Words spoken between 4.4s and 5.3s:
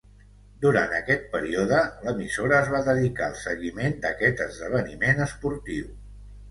esdeveniment